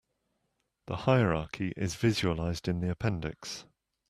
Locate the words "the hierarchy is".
0.87-1.93